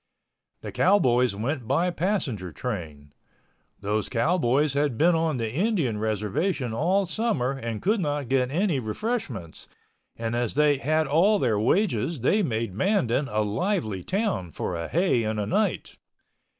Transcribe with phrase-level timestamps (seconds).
[0.61, 3.13] The cowboys went by passenger train.
[3.81, 8.79] Those cowboys had been on the Indian reservation all summer and could not get any
[8.79, 9.67] refreshments,
[10.15, 14.87] and as they had all their wages they made Mandan a lively town for a
[14.87, 15.97] Hay and a night.